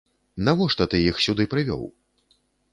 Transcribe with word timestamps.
Навошта 0.47 0.87
ты 0.95 1.03
іх 1.11 1.15
сюды 1.27 1.43
прывёў? 1.55 1.87